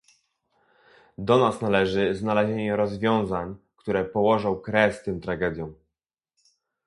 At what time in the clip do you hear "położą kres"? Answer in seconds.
4.05-5.03